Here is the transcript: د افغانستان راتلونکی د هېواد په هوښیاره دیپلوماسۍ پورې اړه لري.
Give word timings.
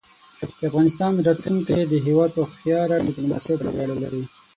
د 0.57 0.59
افغانستان 0.69 1.11
راتلونکی 1.27 1.79
د 1.87 1.93
هېواد 2.07 2.29
په 2.33 2.41
هوښیاره 2.47 2.97
دیپلوماسۍ 2.99 3.53
پورې 3.59 3.71
اړه 3.83 3.95
لري. 4.03 4.23